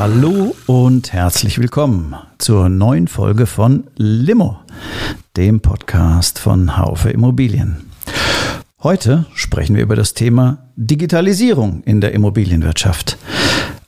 [0.00, 4.58] Hallo und herzlich willkommen zur neuen Folge von Limo,
[5.36, 7.90] dem Podcast von Haufe Immobilien.
[8.82, 13.18] Heute sprechen wir über das Thema Digitalisierung in der Immobilienwirtschaft.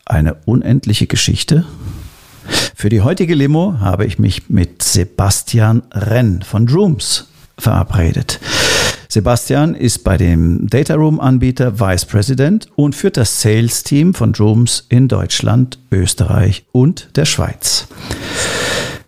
[0.05, 1.65] Eine unendliche Geschichte.
[2.75, 8.39] Für die heutige Limo habe ich mich mit Sebastian Renn von Drooms verabredet.
[9.13, 14.33] Sebastian ist bei dem Data Room Anbieter Vice President und führt das Sales Team von
[14.33, 17.89] Drooms in Deutschland, Österreich und der Schweiz.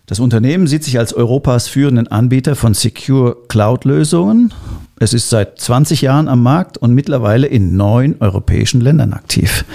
[0.05, 4.53] Das Unternehmen sieht sich als Europas führenden Anbieter von Secure Cloud Lösungen.
[4.99, 9.65] Es ist seit 20 Jahren am Markt und mittlerweile in neun europäischen Ländern aktiv.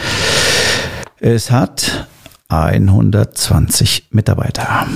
[1.19, 2.07] Es hat
[2.47, 4.87] 120 Mitarbeiter.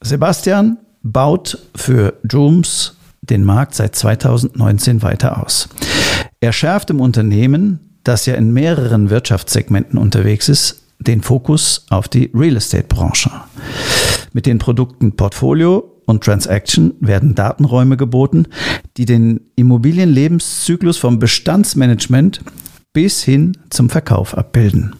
[0.00, 5.68] Sebastian baut für Drooms den Markt seit 2019 weiter aus.
[6.40, 12.30] Er schärft im Unternehmen, das ja in mehreren Wirtschaftssegmenten unterwegs ist, den Fokus auf die
[12.34, 13.30] Real Estate Branche.
[14.32, 18.46] Mit den Produkten Portfolio und Transaction werden Datenräume geboten,
[18.96, 22.40] die den Immobilienlebenszyklus vom Bestandsmanagement
[22.92, 24.96] bis hin zum Verkauf abbilden.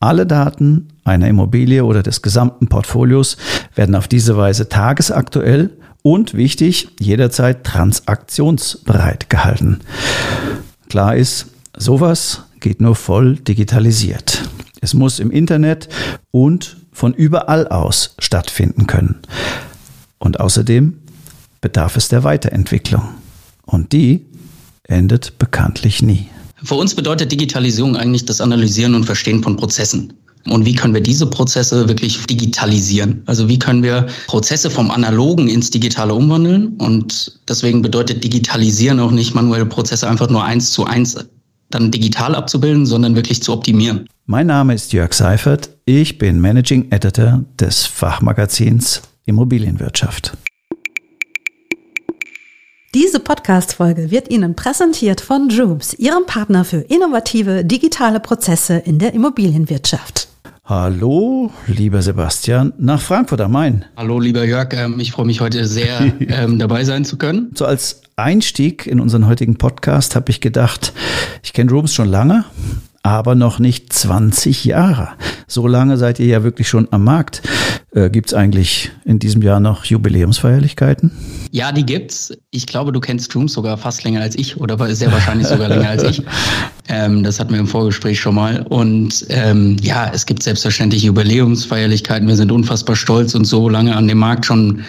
[0.00, 3.36] Alle Daten einer Immobilie oder des gesamten Portfolios
[3.74, 5.70] werden auf diese Weise tagesaktuell
[6.02, 9.80] und wichtig, jederzeit transaktionsbereit gehalten.
[10.88, 14.42] Klar ist, sowas geht nur voll digitalisiert.
[14.80, 15.88] Es muss im Internet
[16.30, 19.20] und von überall aus stattfinden können.
[20.18, 20.98] Und außerdem
[21.60, 23.08] bedarf es der Weiterentwicklung.
[23.64, 24.26] Und die
[24.84, 26.28] endet bekanntlich nie.
[26.62, 30.12] Für uns bedeutet Digitalisierung eigentlich das Analysieren und Verstehen von Prozessen.
[30.48, 33.22] Und wie können wir diese Prozesse wirklich digitalisieren?
[33.26, 36.76] Also wie können wir Prozesse vom Analogen ins Digitale umwandeln?
[36.78, 41.16] Und deswegen bedeutet Digitalisieren auch nicht manuelle Prozesse einfach nur eins zu eins
[41.70, 44.06] dann digital abzubilden, sondern wirklich zu optimieren.
[44.26, 45.70] Mein Name ist Jörg Seifert.
[45.84, 50.36] Ich bin Managing Editor des Fachmagazins Immobilienwirtschaft.
[52.94, 59.14] Diese Podcast-Folge wird Ihnen präsentiert von Drooms, Ihrem Partner für innovative digitale Prozesse in der
[59.14, 60.28] Immobilienwirtschaft.
[60.64, 63.84] Hallo, lieber Sebastian, nach Frankfurt am Main.
[63.96, 64.72] Hallo, lieber Jörg.
[64.74, 67.50] Ähm, ich freue mich heute sehr, ähm, dabei sein zu können.
[67.56, 70.92] So als Einstieg in unseren heutigen Podcast habe ich gedacht,
[71.42, 72.44] ich kenne Drooms schon lange,
[73.02, 75.08] aber noch nicht 20 Jahre.
[75.48, 77.42] So lange seid ihr ja wirklich schon am Markt.
[77.94, 81.10] Äh, Gibt es eigentlich in diesem Jahr noch Jubiläumsfeierlichkeiten?
[81.50, 82.32] Ja, die gibt's.
[82.50, 85.88] Ich glaube, du kennst Drooms sogar fast länger als ich oder sehr wahrscheinlich sogar länger
[85.88, 86.22] als ich.
[86.88, 88.66] Ähm, das hatten wir im Vorgespräch schon mal.
[88.68, 92.26] Und ähm, ja, es gibt selbstverständlich Jubiläumsfeierlichkeiten.
[92.26, 94.84] Wir sind unfassbar stolz und so lange an dem Markt schon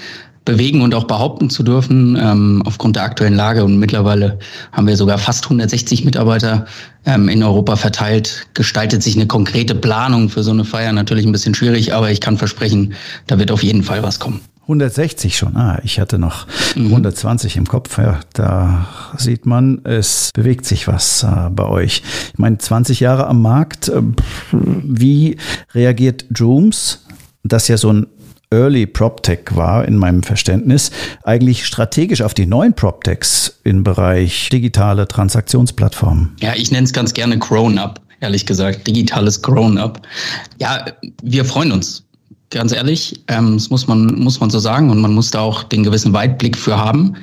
[0.46, 3.64] bewegen und auch behaupten zu dürfen, ähm, aufgrund der aktuellen Lage.
[3.64, 4.40] Und mittlerweile
[4.72, 6.66] haben wir sogar fast 160 Mitarbeiter
[7.06, 8.48] ähm, in Europa verteilt.
[8.54, 12.22] Gestaltet sich eine konkrete Planung für so eine Feier natürlich ein bisschen schwierig, aber ich
[12.22, 12.94] kann versprechen,
[13.28, 14.42] da wird auf jeden Fall was kommen.
[14.64, 15.58] 160 schon.
[15.58, 16.88] Ah, ich hatte noch mhm.
[16.88, 17.98] 120 im Kopf.
[17.98, 18.88] Ja, da
[19.18, 22.02] sieht man, es bewegt sich was äh, bei euch.
[22.32, 23.90] Ich meine, 20 Jahre am Markt.
[23.90, 24.02] Äh,
[24.52, 25.38] wie
[25.74, 27.06] reagiert Drooms,
[27.44, 28.08] das ja so ein
[28.54, 30.92] Early PropTech war in meinem Verständnis,
[31.24, 36.36] eigentlich strategisch auf die neuen PropTechs im Bereich digitale Transaktionsplattformen?
[36.40, 40.04] Ja, ich nenne es ganz gerne Grown-Up, ehrlich gesagt, digitales Grown-Up.
[40.60, 40.86] Ja,
[41.24, 42.04] wir freuen uns.
[42.52, 45.64] Ganz ehrlich, ähm, das muss man, muss man so sagen und man muss da auch
[45.64, 47.18] den gewissen Weitblick für haben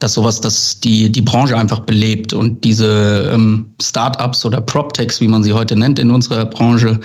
[0.00, 5.26] dass sowas, dass die, die Branche einfach belebt und diese ähm, Startups oder PropTechs, wie
[5.26, 7.00] man sie heute nennt in unserer Branche,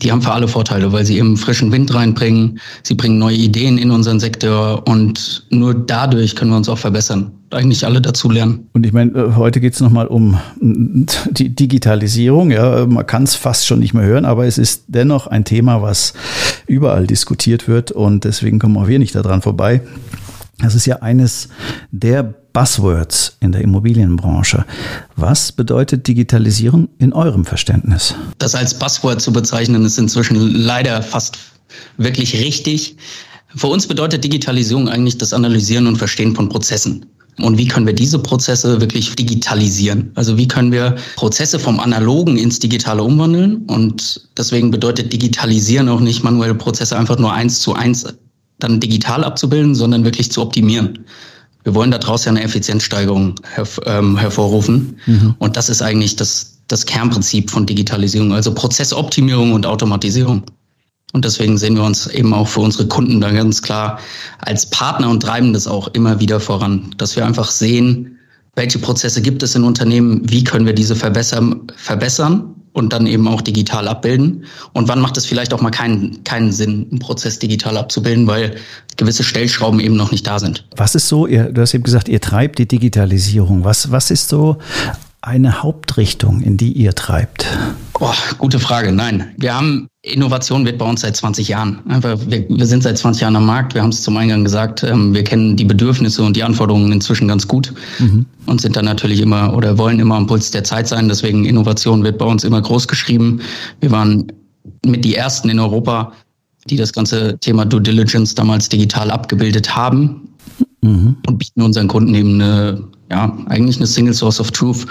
[0.00, 3.78] die haben für alle Vorteile, weil sie eben frischen Wind reinbringen, sie bringen neue Ideen
[3.78, 7.32] in unseren Sektor und nur dadurch können wir uns auch verbessern.
[7.50, 8.68] Eigentlich alle dazu lernen.
[8.72, 12.50] Und ich meine, äh, heute geht es nochmal um die Digitalisierung.
[12.50, 15.82] Ja, man kann es fast schon nicht mehr hören, aber es ist dennoch ein Thema,
[15.82, 16.14] was
[16.66, 19.82] überall diskutiert wird und deswegen kommen auch wir nicht daran vorbei.
[20.58, 21.48] Das ist ja eines
[21.90, 24.64] der Buzzwords in der Immobilienbranche.
[25.16, 28.14] Was bedeutet Digitalisierung in eurem Verständnis?
[28.38, 31.38] Das als Buzzword zu bezeichnen, ist inzwischen leider fast
[31.96, 32.96] wirklich richtig.
[33.54, 37.06] Für uns bedeutet Digitalisierung eigentlich das Analysieren und Verstehen von Prozessen.
[37.38, 40.12] Und wie können wir diese Prozesse wirklich digitalisieren?
[40.14, 43.64] Also wie können wir Prozesse vom Analogen ins Digitale umwandeln?
[43.66, 48.06] Und deswegen bedeutet Digitalisieren auch nicht manuelle Prozesse einfach nur eins zu eins
[48.62, 51.00] dann digital abzubilden, sondern wirklich zu optimieren.
[51.64, 54.98] Wir wollen daraus ja eine Effizienzsteigerung herv ähm, hervorrufen.
[55.06, 55.34] Mhm.
[55.38, 60.42] Und das ist eigentlich das, das Kernprinzip von Digitalisierung, also Prozessoptimierung und Automatisierung.
[61.12, 63.98] Und deswegen sehen wir uns eben auch für unsere Kunden da ganz klar
[64.38, 68.18] als Partner und treiben das auch immer wieder voran, dass wir einfach sehen,
[68.54, 73.28] welche Prozesse gibt es in Unternehmen, wie können wir diese verbessern, verbessern und dann eben
[73.28, 74.44] auch digital abbilden.
[74.72, 78.56] Und wann macht es vielleicht auch mal keinen, keinen Sinn, einen Prozess digital abzubilden, weil
[78.96, 80.66] gewisse Stellschrauben eben noch nicht da sind.
[80.76, 83.64] Was ist so, ihr, du hast eben gesagt, ihr treibt die Digitalisierung.
[83.64, 84.58] Was, was ist so
[85.20, 87.46] eine Hauptrichtung, in die ihr treibt?
[87.92, 88.92] Boah, gute Frage.
[88.92, 91.78] Nein, wir haben Innovation wird bei uns seit 20 Jahren.
[91.88, 93.74] Einfach, wir, wir sind seit 20 Jahren am Markt.
[93.74, 94.82] Wir haben es zum Eingang gesagt.
[94.82, 98.26] Ähm, wir kennen die Bedürfnisse und die Anforderungen inzwischen ganz gut mhm.
[98.46, 101.08] und sind dann natürlich immer oder wollen immer am Puls der Zeit sein.
[101.08, 103.40] Deswegen Innovation wird bei uns immer groß geschrieben.
[103.80, 104.26] Wir waren
[104.84, 106.12] mit die ersten in Europa,
[106.68, 110.28] die das ganze Thema Due Diligence damals digital abgebildet haben
[110.80, 111.16] mhm.
[111.28, 114.84] und bieten unseren Kunden eben eine, ja, eigentlich eine Single Source of Truth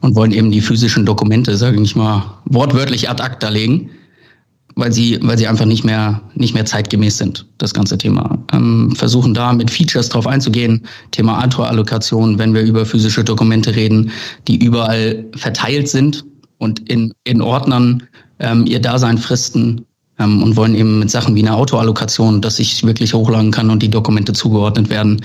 [0.00, 3.90] und wollen eben die physischen Dokumente, sage ich mal, wortwörtlich ad acta legen,
[4.76, 8.38] weil sie, weil sie einfach nicht mehr, nicht mehr zeitgemäß sind, das ganze Thema.
[8.52, 14.10] Ähm, versuchen da mit Features drauf einzugehen, Thema Autoallokation, wenn wir über physische Dokumente reden,
[14.46, 16.24] die überall verteilt sind
[16.58, 18.02] und in, in Ordnern
[18.38, 19.86] ähm, ihr Dasein fristen
[20.18, 23.82] ähm, und wollen eben mit Sachen wie einer Autoallokation, dass ich wirklich hochladen kann und
[23.82, 25.22] die Dokumente zugeordnet werden,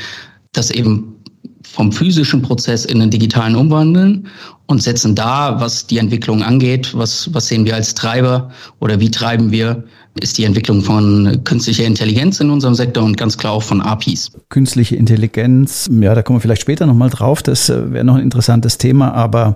[0.54, 1.16] das eben
[1.64, 4.28] vom physischen Prozess in den digitalen umwandeln
[4.66, 9.12] und setzen da, was die Entwicklung angeht, was, was sehen wir als Treiber oder wie
[9.12, 9.84] treiben wir,
[10.20, 14.32] ist die Entwicklung von künstlicher Intelligenz in unserem Sektor und ganz klar auch von APIs.
[14.50, 18.24] Künstliche Intelligenz, ja, da kommen wir vielleicht später nochmal drauf, das äh, wäre noch ein
[18.24, 19.56] interessantes Thema, aber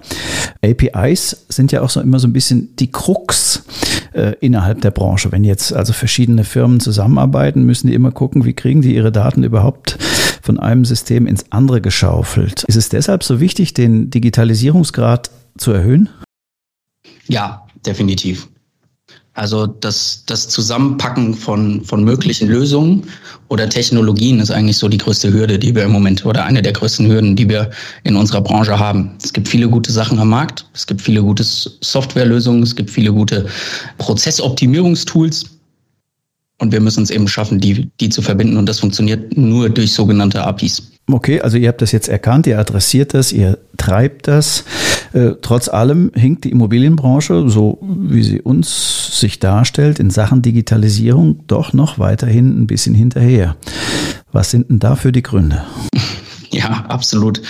[0.63, 3.65] APIs sind ja auch so immer so ein bisschen die Krux
[4.13, 5.31] äh, innerhalb der Branche.
[5.31, 9.43] Wenn jetzt also verschiedene Firmen zusammenarbeiten, müssen die immer gucken, wie kriegen die ihre Daten
[9.43, 9.97] überhaupt
[10.45, 12.63] von einem System ins andere geschaufelt.
[12.67, 16.09] Ist es deshalb so wichtig, den Digitalisierungsgrad zu erhöhen?
[17.27, 18.47] Ja, definitiv.
[19.33, 23.03] Also das, das Zusammenpacken von, von möglichen Lösungen
[23.49, 26.71] oder Technologien ist eigentlich so die größte Hürde, die wir im Moment oder eine der
[26.71, 27.69] größten Hürden, die wir
[28.03, 29.11] in unserer Branche haben.
[29.21, 33.11] Es gibt viele gute Sachen am Markt, es gibt viele gute Softwarelösungen, es gibt viele
[33.11, 33.47] gute
[33.97, 35.54] Prozessoptimierungstools.
[36.57, 38.57] Und wir müssen es eben schaffen, die, die zu verbinden.
[38.57, 40.91] Und das funktioniert nur durch sogenannte APIs.
[41.11, 44.63] Okay, also ihr habt das jetzt erkannt, ihr adressiert das, ihr treibt das.
[45.13, 51.41] Äh, trotz allem hinkt die Immobilienbranche, so wie sie uns sich darstellt, in Sachen Digitalisierung
[51.47, 53.55] doch noch weiterhin ein bisschen hinterher.
[54.31, 55.63] Was sind denn dafür die Gründe?
[56.51, 57.41] Ja, absolut.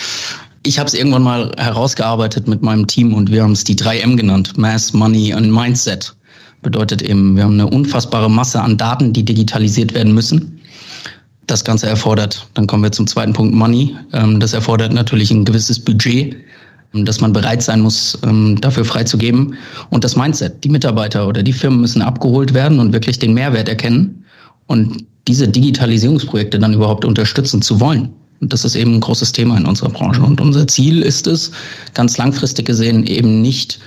[0.63, 4.16] Ich habe es irgendwann mal herausgearbeitet mit meinem Team und wir haben es die 3M
[4.16, 6.16] genannt, Mass, Money und Mindset.
[6.66, 10.60] Bedeutet eben, wir haben eine unfassbare Masse an Daten, die digitalisiert werden müssen.
[11.46, 13.96] Das Ganze erfordert, dann kommen wir zum zweiten Punkt, Money.
[14.14, 16.36] Ähm, das erfordert natürlich ein gewisses Budget,
[16.96, 19.54] ähm, dass man bereit sein muss, ähm, dafür freizugeben.
[19.92, 23.70] Und das Mindset, die Mitarbeiter oder die Firmen müssen abgeholt werden und wirklich den Mehrwert
[23.70, 24.26] erkennen
[24.66, 28.10] und diese Digitalisierungsprojekte dann überhaupt unterstützen zu wollen.
[28.42, 30.24] Und das ist eben ein großes Thema in unserer Branche.
[30.24, 31.52] Und unser Ziel ist es,
[31.94, 33.80] ganz langfristig gesehen, eben nicht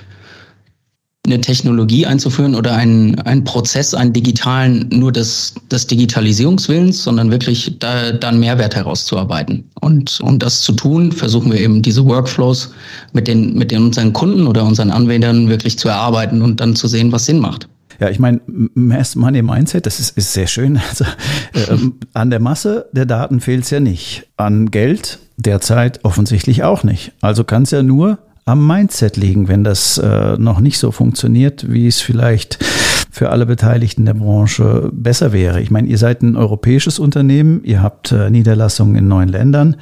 [1.25, 7.77] eine Technologie einzuführen oder einen, einen Prozess, einen digitalen, nur des, des Digitalisierungswillens, sondern wirklich
[7.79, 9.69] da, da einen Mehrwert herauszuarbeiten.
[9.81, 12.71] Und um das zu tun, versuchen wir eben diese Workflows
[13.13, 16.87] mit den, mit den unseren Kunden oder unseren Anwendern wirklich zu erarbeiten und dann zu
[16.87, 17.67] sehen, was Sinn macht.
[17.99, 20.79] Ja, ich meine, Mass Money Mindset, das ist, ist sehr schön.
[20.89, 21.03] Also,
[21.53, 21.77] äh,
[22.13, 24.27] an der Masse der Daten fehlt es ja nicht.
[24.37, 27.11] An Geld derzeit offensichtlich auch nicht.
[27.21, 31.71] Also kann es ja nur am Mindset liegen, wenn das äh, noch nicht so funktioniert,
[31.71, 32.57] wie es vielleicht
[33.11, 35.61] für alle Beteiligten der Branche besser wäre.
[35.61, 39.75] Ich meine, ihr seid ein europäisches Unternehmen, ihr habt äh, Niederlassungen in neun Ländern.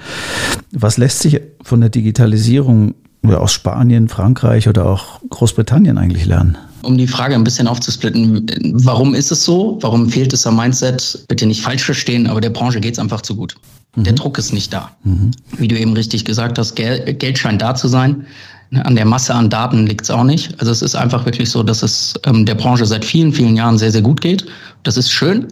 [0.71, 6.57] Was lässt sich von der Digitalisierung aus Spanien, Frankreich oder auch Großbritannien eigentlich lernen?
[6.83, 8.45] Um die Frage ein bisschen aufzusplitten,
[8.83, 9.77] warum ist es so?
[9.81, 11.25] Warum fehlt es am Mindset?
[11.27, 13.55] Bitte nicht falsch verstehen, aber der Branche geht es einfach zu gut.
[13.95, 14.03] Mhm.
[14.03, 14.91] Der Druck ist nicht da.
[15.03, 15.31] Mhm.
[15.57, 18.25] Wie du eben richtig gesagt hast, Geld scheint da zu sein.
[18.71, 20.59] An der Masse an Daten liegt es auch nicht.
[20.59, 23.77] Also es ist einfach wirklich so, dass es ähm, der Branche seit vielen, vielen Jahren
[23.77, 24.45] sehr, sehr gut geht.
[24.83, 25.47] Das ist schön.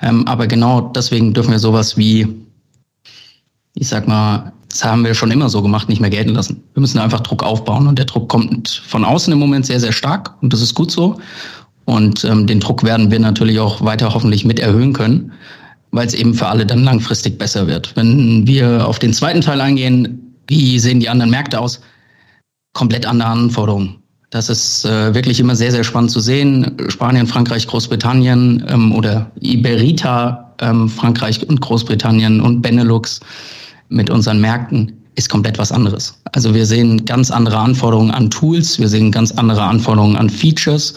[0.00, 2.26] Ähm, aber genau deswegen dürfen wir sowas wie,
[3.74, 6.62] ich sag mal, das haben wir schon immer so gemacht, nicht mehr gelten lassen.
[6.74, 9.92] Wir müssen einfach Druck aufbauen und der Druck kommt von außen im Moment sehr, sehr
[9.92, 11.18] stark und das ist gut so.
[11.84, 15.32] Und ähm, den Druck werden wir natürlich auch weiter hoffentlich mit erhöhen können.
[15.92, 17.96] weil es eben für alle dann langfristig besser wird.
[17.96, 21.80] Wenn wir auf den zweiten Teil eingehen, wie sehen die anderen Märkte aus?
[22.76, 23.96] Komplett andere Anforderungen.
[24.28, 26.76] Das ist äh, wirklich immer sehr, sehr spannend zu sehen.
[26.88, 33.20] Spanien, Frankreich, Großbritannien ähm, oder Iberita, ähm, Frankreich und Großbritannien und Benelux
[33.88, 36.20] mit unseren Märkten ist komplett was anderes.
[36.32, 40.96] Also wir sehen ganz andere Anforderungen an Tools, wir sehen ganz andere Anforderungen an Features.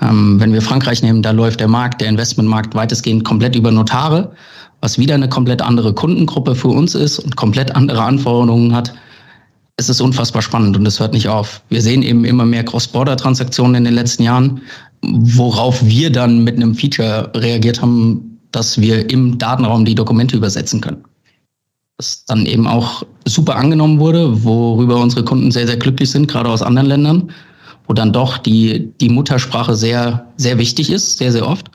[0.00, 4.32] Ähm, wenn wir Frankreich nehmen, da läuft der Markt, der Investmentmarkt weitestgehend komplett über Notare,
[4.80, 8.92] was wieder eine komplett andere Kundengruppe für uns ist und komplett andere Anforderungen hat.
[9.76, 11.62] Es ist unfassbar spannend und es hört nicht auf.
[11.68, 14.60] Wir sehen eben immer mehr Cross-Border-Transaktionen in den letzten Jahren,
[15.02, 20.80] worauf wir dann mit einem Feature reagiert haben, dass wir im Datenraum die Dokumente übersetzen
[20.80, 21.04] können
[22.02, 26.50] das dann eben auch super angenommen wurde, worüber unsere Kunden sehr, sehr glücklich sind, gerade
[26.50, 27.30] aus anderen Ländern,
[27.86, 31.70] wo dann doch die, die Muttersprache sehr, sehr wichtig ist, sehr, sehr oft.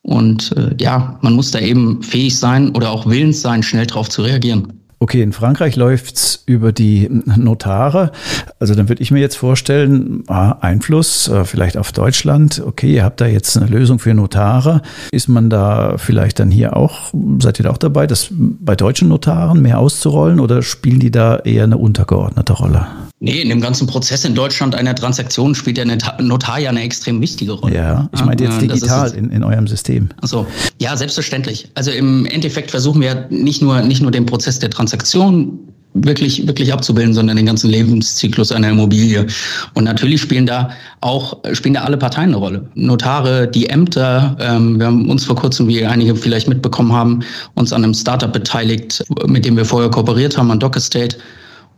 [0.00, 4.08] Und äh, ja, man muss da eben fähig sein oder auch willens sein, schnell drauf
[4.08, 4.77] zu reagieren.
[5.00, 8.10] Okay, in Frankreich läuft's über die Notare.
[8.58, 12.62] Also dann würde ich mir jetzt vorstellen, Einfluss äh, vielleicht auf Deutschland.
[12.66, 14.82] Okay, ihr habt da jetzt eine Lösung für Notare.
[15.12, 19.08] Ist man da vielleicht dann hier auch, seid ihr da auch dabei, das bei deutschen
[19.08, 22.86] Notaren mehr auszurollen oder spielen die da eher eine untergeordnete Rolle?
[23.20, 25.86] Nee, in dem ganzen Prozess in Deutschland einer Transaktion spielt der
[26.20, 27.74] Notar ja eine extrem wichtige Rolle.
[27.74, 30.08] Ja, ich meine jetzt digital in, in eurem System.
[30.22, 30.46] Also
[30.80, 31.68] ja, selbstverständlich.
[31.74, 35.58] Also im Endeffekt versuchen wir nicht nur, nicht nur den Prozess der Transaktion
[35.94, 39.26] wirklich, wirklich abzubilden, sondern den ganzen Lebenszyklus einer Immobilie.
[39.74, 40.70] Und natürlich spielen da
[41.00, 42.68] auch, spielen da alle Parteien eine Rolle.
[42.74, 47.20] Notare, die Ämter, ähm, wir haben uns vor kurzem, wie einige vielleicht mitbekommen haben,
[47.54, 51.16] uns an einem Startup beteiligt, mit dem wir vorher kooperiert haben, an DocEstate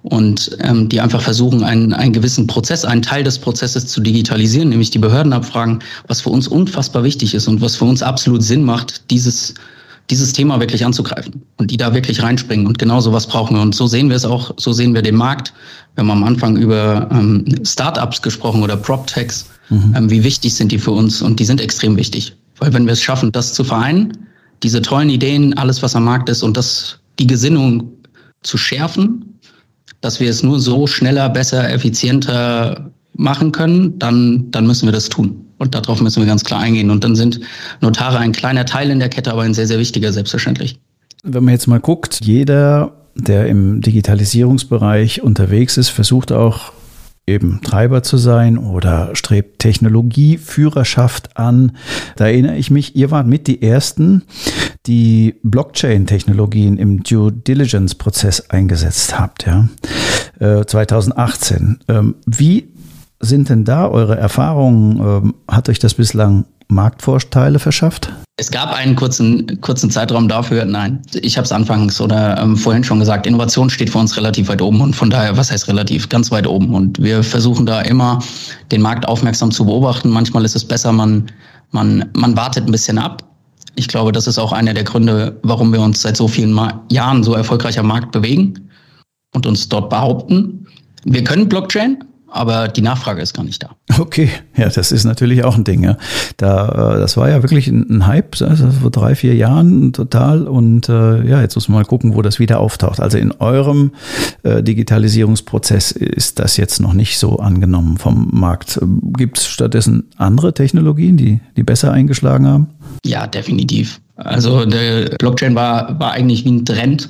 [0.02, 4.70] und ähm, die einfach versuchen, einen, einen gewissen Prozess, einen Teil des Prozesses zu digitalisieren,
[4.70, 8.64] nämlich die Behördenabfragen, was für uns unfassbar wichtig ist und was für uns absolut Sinn
[8.64, 9.54] macht, dieses
[10.10, 12.66] dieses Thema wirklich anzugreifen und die da wirklich reinspringen.
[12.66, 13.62] Und genau sowas brauchen wir.
[13.62, 15.52] Und so sehen wir es auch, so sehen wir den Markt.
[15.94, 19.46] Wir haben am Anfang über ähm, Startups gesprochen oder PropTechs.
[19.68, 19.94] Mhm.
[19.96, 21.22] Ähm, wie wichtig sind die für uns?
[21.22, 22.34] Und die sind extrem wichtig.
[22.58, 24.12] Weil wenn wir es schaffen, das zu vereinen,
[24.62, 27.92] diese tollen Ideen, alles, was am Markt ist und das, die Gesinnung
[28.42, 29.38] zu schärfen
[30.00, 35.08] dass wir es nur so schneller, besser, effizienter machen können, dann, dann müssen wir das
[35.08, 35.44] tun.
[35.58, 36.90] Und darauf müssen wir ganz klar eingehen.
[36.90, 37.40] Und dann sind
[37.80, 40.78] Notare ein kleiner Teil in der Kette, aber ein sehr, sehr wichtiger, selbstverständlich.
[41.22, 46.72] Wenn man jetzt mal guckt, jeder, der im Digitalisierungsbereich unterwegs ist, versucht auch
[47.26, 51.76] eben Treiber zu sein oder strebt Technologieführerschaft an.
[52.16, 54.22] Da erinnere ich mich, ihr wart mit die Ersten,
[54.86, 59.68] die Blockchain-Technologien im Due Diligence-Prozess eingesetzt habt, ja.
[60.66, 61.80] 2018.
[61.86, 62.68] Äh, ähm, wie
[63.20, 64.98] sind denn da eure Erfahrungen?
[64.98, 68.12] Ähm, hat euch das bislang Marktvorteile verschafft?
[68.38, 70.64] Es gab einen kurzen, kurzen Zeitraum dafür.
[70.64, 74.48] Nein, ich habe es anfangs oder ähm, vorhin schon gesagt, Innovation steht für uns relativ
[74.48, 76.74] weit oben und von daher, was heißt relativ, ganz weit oben.
[76.74, 78.20] Und wir versuchen da immer,
[78.72, 80.08] den Markt aufmerksam zu beobachten.
[80.08, 81.30] Manchmal ist es besser, man,
[81.70, 83.29] man, man wartet ein bisschen ab.
[83.76, 86.82] Ich glaube, das ist auch einer der Gründe, warum wir uns seit so vielen Ma
[86.90, 88.68] Jahren so erfolgreich am Markt bewegen
[89.34, 90.66] und uns dort behaupten.
[91.04, 93.70] Wir können Blockchain, aber die Nachfrage ist gar nicht da.
[93.98, 95.82] Okay, ja, das ist natürlich auch ein Ding.
[95.82, 95.96] Ja.
[96.36, 100.46] Da, äh, das war ja wirklich ein, Hype, also vor drei, vier Jahren total.
[100.46, 103.00] Und äh, ja, jetzt muss man mal gucken, wo das wieder auftaucht.
[103.00, 103.92] Also in eurem
[104.42, 108.78] äh, Digitalisierungsprozess ist das jetzt noch nicht so angenommen vom Markt.
[109.16, 112.68] Gibt es stattdessen andere Technologien, die, die besser eingeschlagen haben?
[113.04, 114.00] Ja, definitiv.
[114.16, 117.08] Also der Blockchain war, war eigentlich wie ein Trend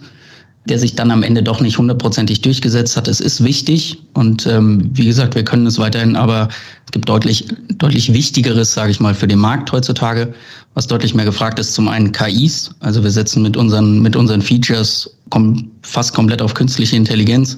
[0.69, 3.09] der sich dann am Ende doch nicht hundertprozentig durchgesetzt hat.
[3.09, 6.49] Es ist wichtig und ähm, wie gesagt, wir können es weiterhin, aber
[6.85, 10.35] es gibt deutlich, deutlich Wichtigeres, sage ich mal, für den Markt heutzutage,
[10.75, 11.73] was deutlich mehr gefragt ist.
[11.73, 16.53] Zum einen KIs, also wir setzen mit unseren, mit unseren Features kom fast komplett auf
[16.53, 17.57] künstliche Intelligenz.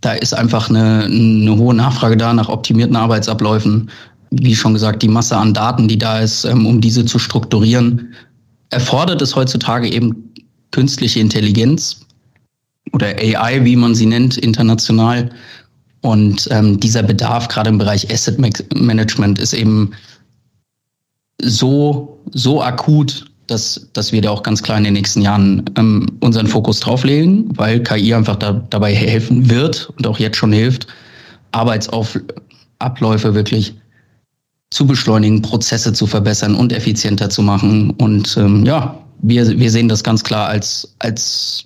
[0.00, 3.90] Da ist einfach eine, eine hohe Nachfrage da nach optimierten Arbeitsabläufen.
[4.32, 8.14] Wie schon gesagt, die Masse an Daten, die da ist, ähm, um diese zu strukturieren,
[8.70, 10.32] erfordert es heutzutage eben
[10.70, 12.00] künstliche Intelligenz,
[12.92, 15.30] oder AI, wie man sie nennt, international.
[16.02, 18.38] Und ähm, dieser Bedarf gerade im Bereich Asset
[18.74, 19.92] Management ist eben
[21.40, 26.06] so, so akut, dass, dass wir da auch ganz klar in den nächsten Jahren ähm,
[26.20, 30.86] unseren Fokus drauflegen, weil KI einfach da, dabei helfen wird und auch jetzt schon hilft,
[31.52, 33.74] Arbeitsabläufe wirklich
[34.72, 37.90] zu beschleunigen, Prozesse zu verbessern und effizienter zu machen.
[37.90, 41.64] Und ähm, ja, wir, wir sehen das ganz klar als, als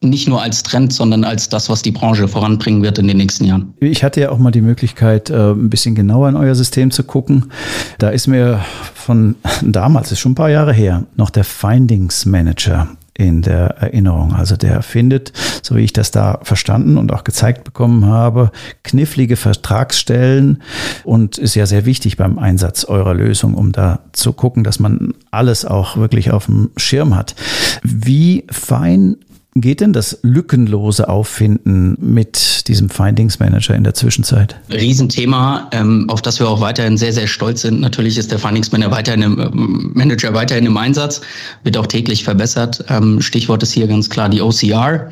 [0.00, 3.44] nicht nur als Trend, sondern als das, was die Branche voranbringen wird in den nächsten
[3.44, 3.74] Jahren.
[3.80, 7.02] Ich hatte ja auch mal die Möglichkeit, äh, ein bisschen genauer in euer System zu
[7.02, 7.52] gucken.
[7.98, 12.88] Da ist mir von damals, ist schon ein paar Jahre her, noch der Findings Manager
[13.18, 14.32] in der Erinnerung.
[14.32, 15.32] Also der findet,
[15.62, 18.52] so wie ich das da verstanden und auch gezeigt bekommen habe,
[18.84, 20.62] knifflige Vertragsstellen
[21.02, 25.14] und ist ja sehr wichtig beim Einsatz eurer Lösung, um da zu gucken, dass man
[25.32, 27.34] alles auch wirklich auf dem Schirm hat.
[27.82, 29.16] Wie fein
[29.60, 34.56] geht denn das lückenlose Auffinden mit diesem Findings Manager in der Zwischenzeit?
[34.70, 37.80] Riesenthema, ähm, auf das wir auch weiterhin sehr, sehr stolz sind.
[37.80, 41.20] Natürlich ist der Findings Manager weiterhin im, ähm, Manager weiterhin im Einsatz,
[41.64, 42.84] wird auch täglich verbessert.
[42.88, 45.10] Ähm, Stichwort ist hier ganz klar die OCR.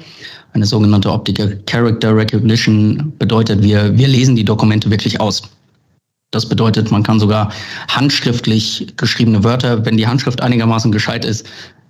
[0.53, 5.43] Eine sogenannte Optical Character Recognition bedeutet, wir, wir lesen die Dokumente wirklich aus.
[6.31, 7.53] Das bedeutet, man kann sogar
[7.89, 11.47] handschriftlich geschriebene Wörter, wenn die Handschrift einigermaßen gescheit ist,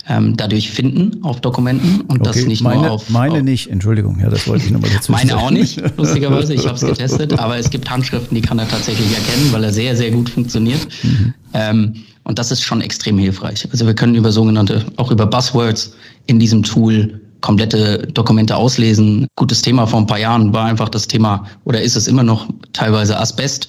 [0.09, 3.11] ähm, dadurch finden auf Dokumenten und okay, das nicht meine, nur auf.
[3.11, 6.67] Meine auf, nicht, Entschuldigung, ja, das wollte ich nochmal dazu Meine auch nicht, lustigerweise, ich
[6.67, 9.97] habe es getestet, aber es gibt Handschriften, die kann er tatsächlich erkennen, weil er sehr,
[9.97, 10.87] sehr gut funktioniert.
[11.03, 11.35] Mhm.
[11.55, 11.95] Ähm,
[12.25, 13.69] und das ist schon extrem hilfreich.
[13.71, 15.95] Also wir können über sogenannte, auch über Buzzwords
[16.27, 19.29] in diesem Tool komplette Dokumente auslesen.
[19.37, 22.49] Gutes Thema vor ein paar Jahren war einfach das Thema, oder ist es immer noch
[22.73, 23.69] teilweise Asbest.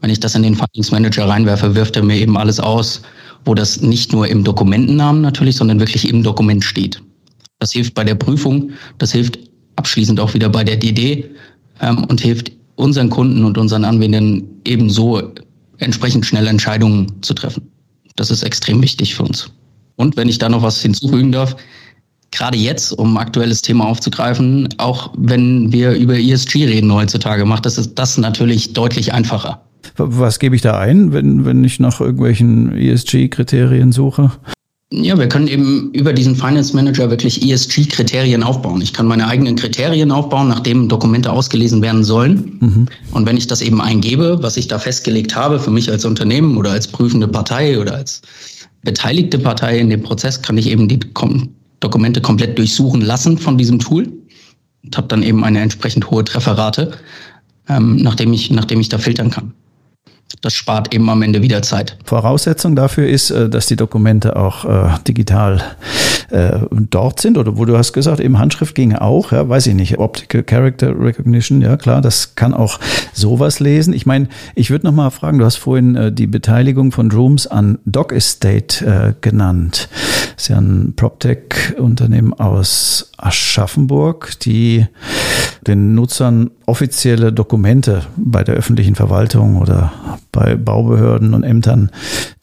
[0.00, 3.02] Wenn ich das in den Findings Manager reinwerfe, wirft er mir eben alles aus,
[3.46, 7.00] wo das nicht nur im Dokumentennamen natürlich, sondern wirklich im Dokument steht.
[7.58, 9.38] Das hilft bei der Prüfung, das hilft
[9.76, 11.24] abschließend auch wieder bei der DD
[11.80, 15.32] ähm, und hilft unseren Kunden und unseren Anwendern ebenso
[15.78, 17.70] entsprechend schnelle Entscheidungen zu treffen.
[18.16, 19.50] Das ist extrem wichtig für uns.
[19.96, 21.56] Und wenn ich da noch was hinzufügen darf,
[22.30, 27.94] gerade jetzt, um aktuelles Thema aufzugreifen, auch wenn wir über ESG reden heutzutage, macht das
[27.94, 29.65] das natürlich deutlich einfacher.
[29.96, 34.32] Was gebe ich da ein, wenn, wenn ich nach irgendwelchen ESG-Kriterien suche?
[34.92, 38.80] Ja, wir können eben über diesen Finance Manager wirklich ESG-Kriterien aufbauen.
[38.80, 42.56] Ich kann meine eigenen Kriterien aufbauen, nachdem Dokumente ausgelesen werden sollen.
[42.60, 42.86] Mhm.
[43.10, 46.56] Und wenn ich das eben eingebe, was ich da festgelegt habe, für mich als Unternehmen
[46.56, 48.22] oder als prüfende Partei oder als
[48.82, 51.48] beteiligte Partei in dem Prozess, kann ich eben die Kom
[51.80, 54.10] Dokumente komplett durchsuchen lassen von diesem Tool
[54.84, 56.92] und habe dann eben eine entsprechend hohe Trefferrate,
[57.68, 59.52] ähm, nachdem, ich, nachdem ich da filtern kann
[60.40, 61.96] das spart eben am Ende wieder Zeit.
[62.04, 65.62] Voraussetzung dafür ist, äh, dass die Dokumente auch äh, digital
[66.30, 69.74] äh, dort sind oder wo du hast gesagt, eben Handschrift ginge auch, ja, weiß ich
[69.74, 72.80] nicht, Optical Character Recognition, ja klar, das kann auch
[73.12, 73.94] sowas lesen.
[73.94, 77.78] Ich meine, ich würde noch mal fragen, du hast vorhin die Beteiligung von Rooms an
[77.84, 79.88] Doc Estate genannt.
[80.34, 84.86] Das ist ja ein PropTech-Unternehmen aus Aschaffenburg, die
[85.66, 89.92] den Nutzern offizielle Dokumente bei der öffentlichen Verwaltung oder
[90.32, 91.90] bei Baubehörden und Ämtern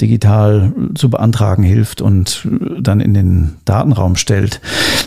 [0.01, 2.47] digital zu beantragen hilft und
[2.79, 4.61] dann in den Datenraum stellt,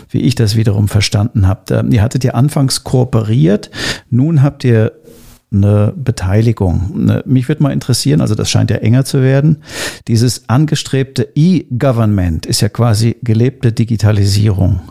[0.09, 1.85] wie ich das wiederum verstanden habe.
[1.89, 3.69] Ihr hattet ja anfangs kooperiert,
[4.09, 4.93] nun habt ihr
[5.51, 7.05] eine Beteiligung.
[7.05, 9.57] Ne, mich würde mal interessieren, also das scheint ja enger zu werden.
[10.07, 14.81] Dieses angestrebte E-Government ist ja quasi gelebte Digitalisierung.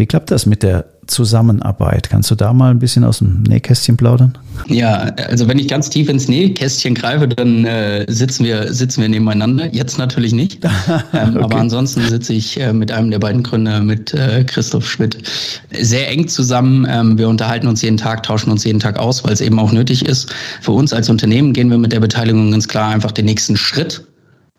[0.00, 2.08] Wie klappt das mit der Zusammenarbeit?
[2.08, 4.32] Kannst du da mal ein bisschen aus dem Nähkästchen plaudern?
[4.66, 9.10] Ja, also wenn ich ganz tief ins Nähkästchen greife, dann äh, sitzen wir sitzen wir
[9.10, 9.66] nebeneinander.
[9.74, 10.64] Jetzt natürlich nicht,
[11.12, 11.38] ähm, okay.
[11.38, 15.18] aber ansonsten sitze ich äh, mit einem der beiden Gründer, mit äh, Christoph Schmidt,
[15.70, 16.86] sehr eng zusammen.
[16.88, 19.70] Ähm, wir unterhalten uns jeden Tag, tauschen uns jeden Tag aus, weil es eben auch
[19.70, 20.32] nötig ist.
[20.62, 24.02] Für uns als Unternehmen gehen wir mit der Beteiligung ganz klar einfach den nächsten Schritt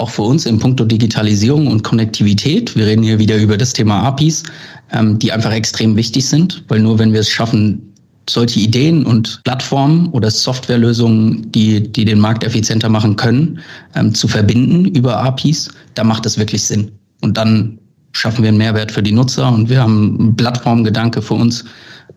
[0.02, 2.76] auch für uns in puncto Digitalisierung und Konnektivität.
[2.76, 4.44] Wir reden hier wieder über das Thema APIs,
[4.92, 7.92] ähm, die einfach extrem wichtig sind, weil nur wenn wir es schaffen,
[8.30, 13.60] solche Ideen und Plattformen oder Softwarelösungen, die, die den Markt effizienter machen können,
[13.96, 16.92] ähm, zu verbinden über APIs, da macht es wirklich Sinn.
[17.22, 17.80] Und dann
[18.14, 21.66] schaffen wir einen Mehrwert für die Nutzer und wir haben einen Plattformgedanke für uns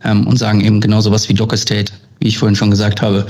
[0.03, 3.27] ähm, und sagen eben genauso was wie Docker State, wie ich vorhin schon gesagt habe.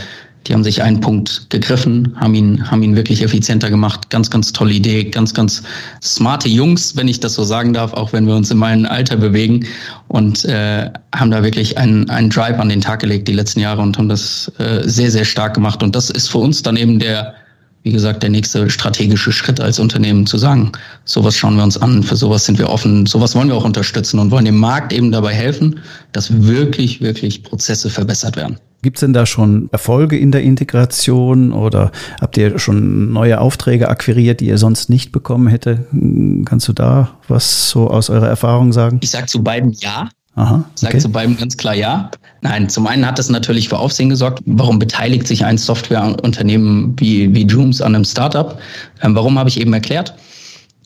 [0.46, 4.10] Die haben sich einen Punkt gegriffen, haben ihn, haben ihn wirklich effizienter gemacht.
[4.10, 5.62] Ganz, ganz tolle Idee, ganz, ganz
[6.02, 9.16] smarte Jungs, wenn ich das so sagen darf, auch wenn wir uns in meinem Alter
[9.16, 9.66] bewegen
[10.08, 13.80] und äh, haben da wirklich einen, einen Drive an den Tag gelegt die letzten Jahre
[13.80, 15.82] und haben das äh, sehr, sehr stark gemacht.
[15.82, 17.34] Und das ist für uns dann eben der,
[17.84, 20.72] wie gesagt, der nächste strategische Schritt als Unternehmen zu sagen,
[21.04, 24.18] sowas schauen wir uns an, für sowas sind wir offen, sowas wollen wir auch unterstützen
[24.18, 25.80] und wollen dem Markt eben dabei helfen,
[26.12, 28.56] dass wirklich, wirklich Prozesse verbessert werden.
[28.80, 33.88] Gibt es denn da schon Erfolge in der Integration oder habt ihr schon neue Aufträge
[33.88, 35.86] akquiriert, die ihr sonst nicht bekommen hätte?
[36.46, 39.00] Kannst du da was so aus eurer Erfahrung sagen?
[39.02, 40.08] Ich sage zu beiden ja.
[40.36, 40.64] Aha, okay.
[40.74, 42.10] Sage zu beiden ganz klar ja.
[42.40, 44.42] Nein, zum einen hat es natürlich für Aufsehen gesorgt.
[44.46, 48.58] Warum beteiligt sich ein Softwareunternehmen wie, wie Jooms an einem Startup?
[49.02, 50.14] Ähm, warum habe ich eben erklärt?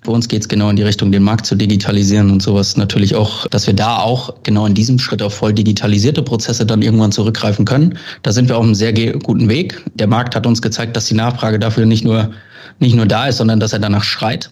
[0.04, 3.16] Bei uns geht es genau in die Richtung, den Markt zu digitalisieren und sowas natürlich
[3.16, 7.11] auch, dass wir da auch genau in diesem Schritt auf voll digitalisierte Prozesse dann irgendwann
[7.11, 7.98] zurückgreifen können.
[8.22, 9.82] Da sind wir auf einem sehr guten Weg.
[9.94, 12.30] Der Markt hat uns gezeigt, dass die Nachfrage dafür nicht nur,
[12.78, 14.50] nicht nur da ist, sondern dass er danach schreit.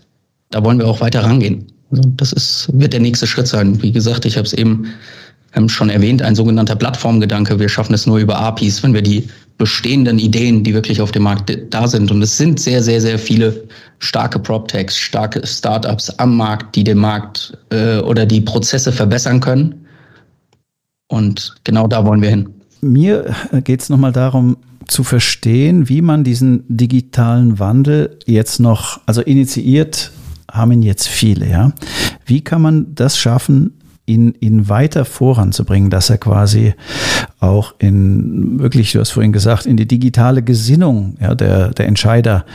[0.50, 1.66] Da wollen wir auch weiter rangehen.
[1.90, 3.83] Also das ist, wird der nächste Schritt sein.
[3.83, 4.87] Wie gesagt, ich habe es eben
[5.55, 7.59] ähm, schon erwähnt, ein sogenannter Plattformgedanke.
[7.59, 11.22] Wir schaffen es nur über APIs, wenn wir die bestehenden Ideen, die wirklich auf dem
[11.22, 12.11] Markt da sind.
[12.11, 13.64] Und es sind sehr, sehr, sehr viele
[13.99, 19.87] starke PropTechs, starke Startups am Markt, die den Markt äh, oder die Prozesse verbessern können.
[21.09, 22.49] Und genau da wollen wir hin.
[22.81, 29.20] Mir geht es nochmal darum, zu verstehen, wie man diesen digitalen Wandel jetzt noch, also
[29.20, 30.12] initiiert
[30.50, 31.72] haben ihn jetzt viele, ja.
[32.24, 33.72] Wie kann man das schaffen,
[34.06, 36.74] ihn, ihn weiter voranzubringen, dass er quasi
[37.40, 42.46] auch in wirklich, du hast vorhin gesagt, in die digitale Gesinnung ja, der, der Entscheider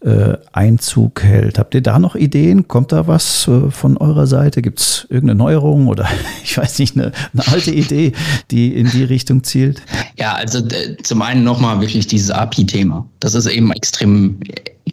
[0.00, 1.58] äh, Einzug hält.
[1.58, 2.68] Habt ihr da noch Ideen?
[2.68, 4.62] Kommt da was äh, von eurer Seite?
[4.62, 6.08] Gibt es irgendeine Neuerung oder
[6.42, 8.12] ich weiß nicht, eine, eine alte Idee,
[8.50, 9.82] die in die Richtung zielt?
[10.18, 10.60] Ja, also
[11.02, 13.06] zum einen nochmal wirklich dieses API-Thema.
[13.20, 14.40] Das ist eben extrem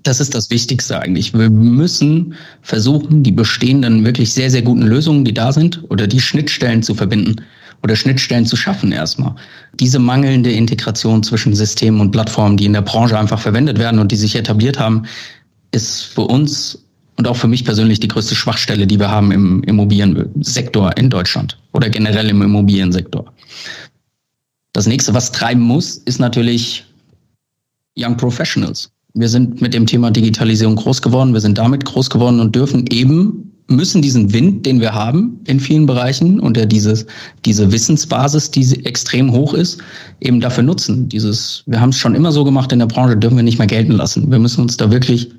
[0.02, 1.34] das ist das Wichtigste eigentlich.
[1.34, 6.20] Wir müssen versuchen, die bestehenden wirklich sehr, sehr guten Lösungen, die da sind, oder die
[6.20, 7.36] Schnittstellen zu verbinden
[7.84, 9.36] oder Schnittstellen zu schaffen erstmal.
[9.80, 14.12] Diese mangelnde Integration zwischen Systemen und Plattformen, die in der Branche einfach verwendet werden und
[14.12, 15.04] die sich etabliert haben,
[15.72, 16.80] ist für uns
[17.18, 21.60] und auch für mich persönlich die größte Schwachstelle, die wir haben im Immobiliensektor in Deutschland
[21.74, 23.32] oder generell im Immobiliensektor.
[24.72, 26.86] Das nächste, was treiben muss, ist natürlich
[27.96, 32.40] Young Professionals wir sind mit dem Thema Digitalisierung groß geworden, wir sind damit groß geworden
[32.40, 37.06] und dürfen eben, müssen diesen Wind, den wir haben in vielen Bereichen und der dieses,
[37.46, 39.80] diese Wissensbasis, die extrem hoch ist,
[40.20, 41.08] eben dafür nutzen.
[41.10, 43.68] Dieses, wir haben es schon immer so gemacht in der Branche, dürfen wir nicht mehr
[43.68, 44.30] gelten lassen.
[44.32, 45.32] Wir müssen uns da wirklich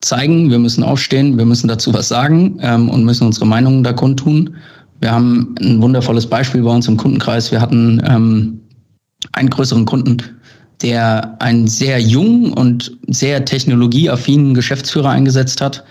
[0.00, 3.92] zeigen, wir müssen aufstehen, wir müssen dazu was sagen ähm, und müssen unsere Meinungen da
[3.92, 4.56] kundtun.
[5.00, 7.52] Wir haben ein wundervolles Beispiel bei uns im Kundenkreis.
[7.52, 8.60] Wir hatten ähm,
[9.32, 10.18] einen größeren Kunden,
[10.82, 15.84] der einen sehr jungen und sehr technologieaffinen Geschäftsführer eingesetzt hat,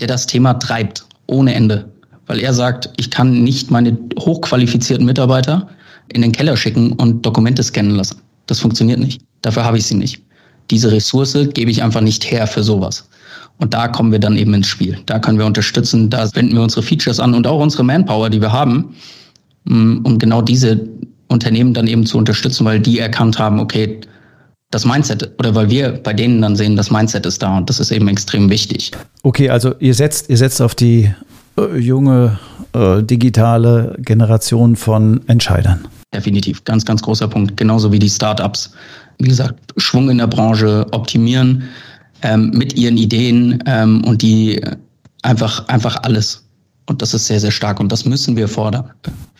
[0.00, 1.90] der das Thema treibt ohne Ende.
[2.26, 5.68] Weil er sagt, ich kann nicht meine hochqualifizierten Mitarbeiter
[6.12, 8.20] in den Keller schicken und Dokumente scannen lassen.
[8.46, 9.22] Das funktioniert nicht.
[9.42, 10.22] Dafür habe ich sie nicht.
[10.70, 13.06] Diese Ressource gebe ich einfach nicht her für sowas.
[13.58, 14.98] Und da kommen wir dann eben ins Spiel.
[15.06, 18.40] Da können wir unterstützen, da wenden wir unsere Features an und auch unsere Manpower, die
[18.40, 18.94] wir haben,
[19.64, 20.88] mm, um genau diese
[21.34, 24.00] Unternehmen dann eben zu unterstützen, weil die erkannt haben, okay,
[24.70, 27.78] das Mindset oder weil wir bei denen dann sehen, das Mindset ist da und das
[27.78, 28.90] ist eben extrem wichtig.
[29.22, 31.12] Okay, also ihr setzt, ihr setzt auf die
[31.56, 32.38] äh, junge
[32.72, 35.86] äh, digitale Generation von Entscheidern.
[36.12, 37.56] Definitiv, ganz, ganz großer Punkt.
[37.56, 38.72] Genauso wie die Startups.
[39.18, 41.64] Wie gesagt, Schwung in der Branche optimieren
[42.22, 44.60] ähm, mit ihren Ideen ähm, und die
[45.22, 46.43] einfach, einfach alles
[46.86, 48.90] und das ist sehr, sehr stark und das müssen wir fordern.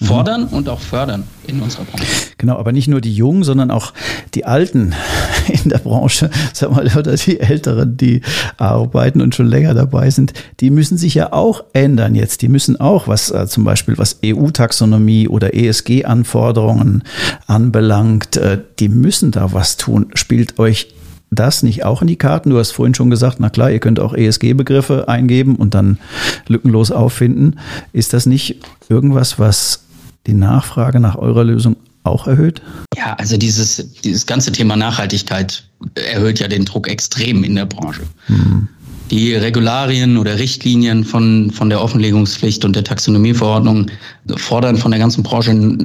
[0.03, 0.57] Fordern mhm.
[0.57, 2.07] und auch fördern in unserer Branche.
[2.39, 3.93] Genau, aber nicht nur die Jungen, sondern auch
[4.35, 4.95] die Alten
[5.49, 8.23] in der Branche, sag mal, oder die Älteren, die
[8.57, 12.41] arbeiten und schon länger dabei sind, die müssen sich ja auch ändern jetzt.
[12.41, 17.05] Die müssen auch, was äh, zum Beispiel was EU-Taxonomie oder ESG-Anforderungen
[17.47, 20.07] anbelangt, äh, die müssen da was tun.
[20.15, 20.95] Spielt euch
[21.35, 22.51] das nicht auch in die Karten?
[22.51, 25.99] Du hast vorhin schon gesagt, na klar, ihr könnt auch ESG-Begriffe eingeben und dann
[26.49, 27.59] lückenlos auffinden.
[27.93, 28.57] Ist das nicht
[28.89, 29.85] irgendwas, was
[30.27, 32.63] die Nachfrage nach eurer Lösung auch erhöht?
[32.97, 38.03] Ja, also dieses, dieses ganze Thema Nachhaltigkeit erhöht ja den Druck extrem in der Branche.
[38.29, 38.69] Mhm.
[39.11, 43.91] Die Regularien oder Richtlinien von, von der Offenlegungspflicht und der Taxonomieverordnung
[44.37, 45.77] fordern von der ganzen Branche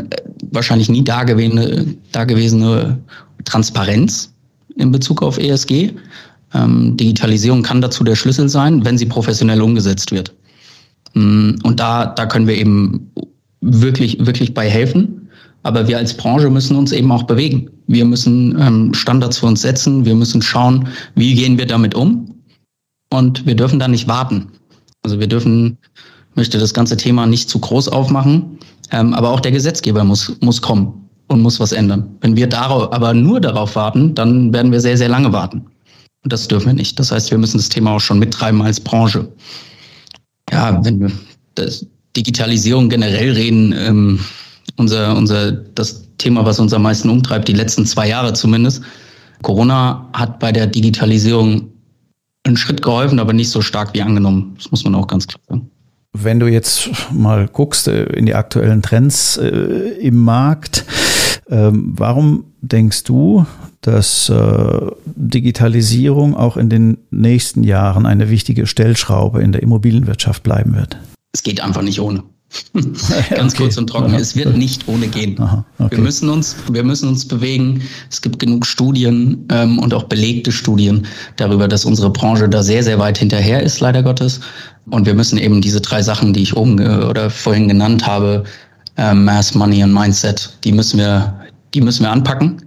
[0.51, 2.97] wahrscheinlich nie dagewesene, dagewesene
[3.43, 4.33] Transparenz
[4.79, 5.91] in Bezug auf ESG.
[6.53, 10.33] Ähm, Digitalisierung kann dazu der Schlüssel sein, wenn sie professionell umgesetzt wird.
[11.13, 13.11] Mm, und da, da können wir eben
[13.61, 15.29] wirklich, wirklich bei helfen.
[15.63, 17.69] Aber wir als Branche müssen uns eben auch bewegen.
[17.87, 20.05] Wir müssen ähm, Standards für uns setzen.
[20.05, 22.33] Wir müssen schauen, wie gehen wir damit um.
[23.11, 24.47] Und wir dürfen da nicht warten.
[25.03, 25.77] Also wir dürfen,
[26.35, 28.59] möchte das ganze Thema nicht zu groß aufmachen.
[28.91, 30.98] Ähm, aber auch der Gesetzgeber muss, muss kommen
[31.29, 32.17] und muss was ändern.
[32.21, 35.65] Wenn wir darauf, aber nur darauf warten, dann werden wir sehr, sehr lange warten.
[36.23, 36.99] Und das dürfen wir nicht.
[36.99, 39.31] Das heißt, wir müssen das Thema auch schon mittreiben als Branche.
[40.51, 41.11] Ja, wenn wir
[41.55, 44.19] das Digitalisierung generell reden, ähm,
[44.77, 48.81] unser, unser, das Thema, was uns am meisten umtreibt, die letzten zwei Jahre zumindest.
[49.41, 51.69] Corona hat bei der Digitalisierung
[52.43, 54.53] einen Schritt geholfen, aber nicht so stark wie angenommen.
[54.57, 55.69] Das muss man auch ganz klar sagen.
[56.11, 60.85] Wenn du jetzt mal guckst äh, in die aktuellen Trends äh, im Markt,
[61.49, 63.45] Ähm, warum denkst du,
[63.81, 70.75] dass äh, Digitalisierung auch in den nächsten Jahren eine wichtige Stellschraube in der Immobilienwirtschaft bleiben
[70.75, 70.97] wird?
[71.31, 72.23] Es geht einfach nicht ohne.
[72.73, 73.63] Ganz okay.
[73.63, 74.11] kurz und trocken.
[74.11, 74.17] Aha.
[74.17, 75.39] Es wird nicht ohne gehen.
[75.39, 75.97] Aha, okay.
[75.97, 77.81] Wir müssen uns, wir müssen uns bewegen.
[78.09, 82.83] Es gibt genug Studien ähm, und auch belegte Studien darüber, dass unsere Branche da sehr,
[82.83, 84.39] sehr weit hinterher ist, leider Gottes.
[84.89, 88.45] Und wir müssen eben diese drei Sachen, die ich oben äh, oder vorhin genannt habe,
[88.97, 91.38] äh, Mass, Money und Mindset, die müssen wir,
[91.73, 92.61] die müssen wir anpacken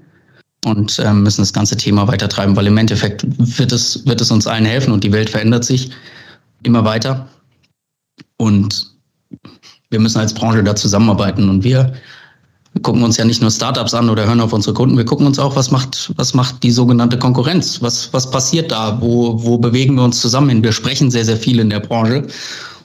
[0.65, 3.25] und äh, müssen das ganze Thema weiter treiben, weil im Endeffekt
[3.59, 5.91] wird es, wird es uns allen helfen und die Welt verändert sich
[6.63, 7.29] immer weiter.
[8.37, 8.93] Und
[9.91, 11.93] wir müssen als Branche da zusammenarbeiten und wir
[12.81, 15.39] gucken uns ja nicht nur Startups an oder hören auf unsere Kunden, wir gucken uns
[15.39, 17.83] auch, was macht, was macht die sogenannte Konkurrenz?
[17.83, 19.01] Was, was passiert da?
[19.01, 20.65] Wo, wo bewegen wir uns zusammen hin?
[20.65, 22.27] Wir sprechen sehr, sehr viel in der Branche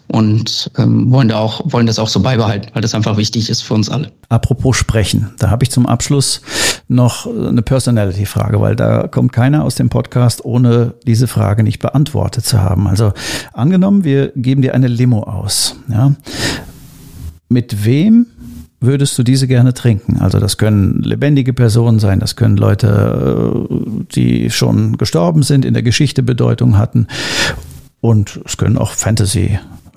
[0.07, 3.61] und ähm, wollen da auch wollen das auch so beibehalten, weil das einfach wichtig ist
[3.61, 4.11] für uns alle.
[4.29, 6.41] Apropos sprechen, da habe ich zum Abschluss
[6.87, 12.45] noch eine Personality-Frage, weil da kommt keiner aus dem Podcast, ohne diese Frage nicht beantwortet
[12.45, 12.87] zu haben.
[12.87, 13.13] Also
[13.53, 16.13] angenommen, wir geben dir eine Limo aus, ja,
[17.49, 18.27] mit wem
[18.79, 20.17] würdest du diese gerne trinken?
[20.19, 25.73] Also das können lebendige Personen sein, das können Leute, äh, die schon gestorben sind, in
[25.73, 27.07] der Geschichte Bedeutung hatten.
[27.99, 28.93] Und es können auch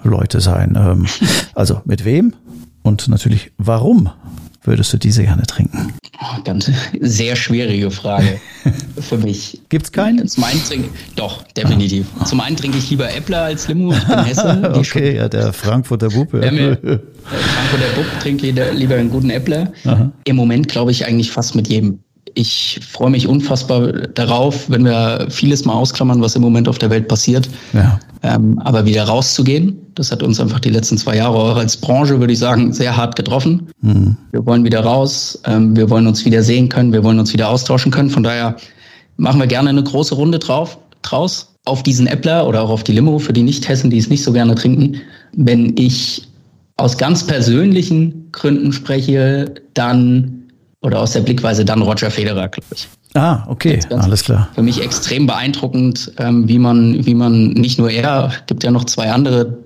[0.03, 0.77] Fantasy-Leute sein.
[0.77, 1.07] Ähm,
[1.55, 2.35] also mit wem
[2.83, 4.11] und natürlich warum
[4.63, 5.95] würdest du diese gerne trinken?
[6.21, 8.39] Oh, ganz sehr schwierige Frage
[9.01, 9.61] für mich.
[9.71, 10.29] Gibt es keinen?
[10.29, 12.07] Zum einen trinke, doch, definitiv.
[12.19, 12.27] Ah.
[12.27, 13.93] Zum einen trinke ich lieber Äppler als Limo.
[13.93, 14.73] Ich bin Hesse.
[14.75, 16.35] okay, ja, der Frankfurter Bub.
[16.35, 16.41] Ja.
[16.41, 19.73] Der Frankfurter Bub trinkt lieber einen guten Äppler.
[19.87, 20.13] Aha.
[20.25, 22.01] Im Moment glaube ich eigentlich fast mit jedem
[22.35, 26.89] ich freue mich unfassbar darauf, wenn wir vieles mal ausklammern, was im Moment auf der
[26.89, 27.49] Welt passiert.
[27.73, 27.99] Ja.
[28.23, 32.21] Ähm, aber wieder rauszugehen, das hat uns einfach die letzten zwei Jahre auch als Branche,
[32.21, 33.69] würde ich sagen, sehr hart getroffen.
[33.81, 34.17] Mhm.
[34.31, 37.49] Wir wollen wieder raus, ähm, wir wollen uns wieder sehen können, wir wollen uns wieder
[37.49, 38.11] austauschen können.
[38.11, 38.57] Von daher
[39.17, 42.93] machen wir gerne eine große Runde drauf, draus auf diesen Äppler oder auch auf die
[42.93, 44.97] Limo für die Nicht-Hessen, die es nicht so gerne trinken.
[45.35, 46.29] Wenn ich
[46.77, 50.43] aus ganz persönlichen Gründen spreche, dann
[50.83, 52.89] oder aus der Blickweise dann Roger Federer, glaube ich.
[53.15, 54.49] Ah, okay, alles klar.
[54.55, 58.85] Für mich extrem beeindruckend, ähm, wie man, wie man nicht nur er, gibt ja noch
[58.85, 59.59] zwei andere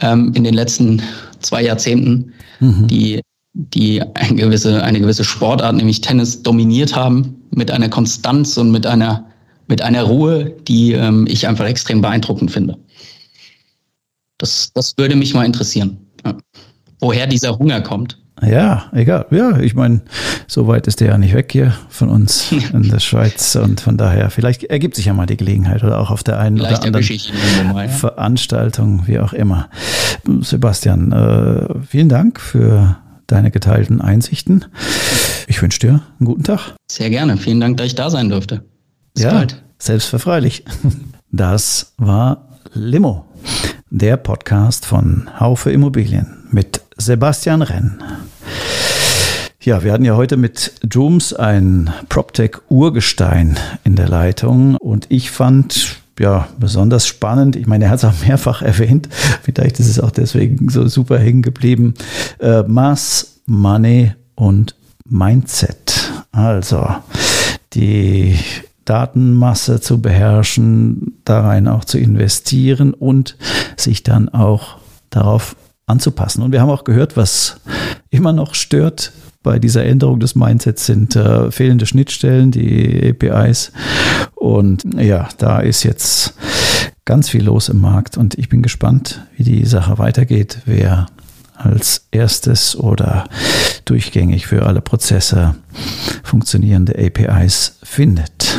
[0.00, 1.02] ähm, in den letzten
[1.40, 2.86] zwei Jahrzehnten, mhm.
[2.86, 3.20] die,
[3.54, 8.86] die eine gewisse, eine gewisse Sportart, nämlich Tennis, dominiert haben mit einer Konstanz und mit
[8.86, 9.26] einer,
[9.66, 12.76] mit einer Ruhe, die ähm, ich einfach extrem beeindruckend finde.
[14.36, 16.36] Das, das würde mich mal interessieren, ja.
[17.00, 18.18] woher dieser Hunger kommt.
[18.46, 19.26] Ja, egal.
[19.30, 20.02] Ja, ich meine,
[20.46, 23.96] so weit ist der ja nicht weg hier von uns in der Schweiz und von
[23.96, 26.98] daher, vielleicht ergibt sich ja mal die Gelegenheit oder auch auf der einen vielleicht oder
[26.98, 27.92] anderen mal, ja.
[27.92, 29.68] Veranstaltung, wie auch immer.
[30.40, 34.66] Sebastian, äh, vielen Dank für deine geteilten Einsichten.
[35.46, 36.74] Ich wünsche dir einen guten Tag.
[36.90, 37.36] Sehr gerne.
[37.36, 38.64] Vielen Dank, dass ich da sein durfte.
[39.14, 39.62] Bis ja, bald.
[39.78, 40.64] selbstverfreilich.
[41.30, 43.26] Das war Limo,
[43.90, 48.02] der Podcast von Haufe Immobilien mit Sebastian Renn.
[49.60, 55.96] Ja, wir hatten ja heute mit Jooms ein PropTech-Urgestein in der Leitung und ich fand
[56.20, 57.56] ja besonders spannend.
[57.56, 59.08] Ich meine, er hat es auch mehrfach erwähnt.
[59.42, 61.94] Vielleicht ist es auch deswegen so super hängen geblieben.
[62.40, 64.76] Äh, Mass, Money und
[65.08, 66.12] Mindset.
[66.30, 66.86] Also
[67.72, 68.38] die
[68.84, 73.36] Datenmasse zu beherrschen, da rein auch zu investieren und
[73.76, 74.76] sich dann auch
[75.10, 76.42] darauf anzupassen.
[76.42, 77.60] Und wir haben auch gehört, was
[78.10, 83.72] immer noch stört bei dieser Änderung des Mindsets sind äh, fehlende Schnittstellen, die APIs.
[84.34, 86.34] Und ja, da ist jetzt
[87.04, 91.06] ganz viel los im Markt und ich bin gespannt, wie die Sache weitergeht, wer
[91.56, 93.28] als erstes oder
[93.84, 95.54] durchgängig für alle Prozesse
[96.22, 98.56] funktionierende APIs findet.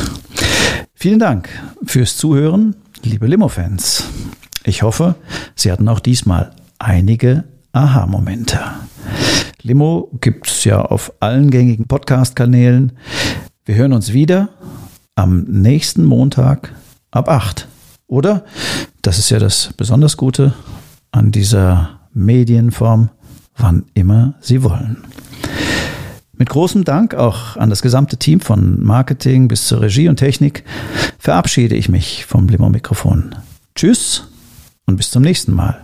[0.94, 1.50] Vielen Dank
[1.86, 4.06] fürs Zuhören, liebe Limo-Fans.
[4.64, 5.16] Ich hoffe,
[5.56, 8.60] Sie hatten auch diesmal einige Aha-Momente.
[9.62, 12.94] Limo gibt es ja auf allen gängigen Podcast-Kanälen.
[13.66, 14.50] Wir hören uns wieder
[15.16, 16.74] am nächsten Montag
[17.12, 17.68] ab 8.
[18.08, 18.46] Oder?
[19.02, 20.54] Das ist ja das besonders Gute
[21.12, 23.10] an dieser Medienform,
[23.58, 25.04] wann immer Sie wollen.
[26.38, 30.64] Mit großem Dank auch an das gesamte Team von Marketing bis zur Regie und Technik
[31.18, 33.36] verabschiede ich mich vom Limo-Mikrofon.
[33.74, 34.28] Tschüss
[34.86, 35.84] und bis zum nächsten Mal.